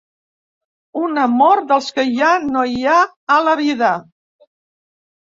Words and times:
Un 1.07 1.19
amor 1.23 1.59
dels 1.71 1.89
que 1.97 2.05
ja 2.13 2.29
no 2.45 2.63
hi 2.71 2.79
ha 2.93 2.95
a 3.35 3.35
la 3.49 3.53
vida. 3.61 3.91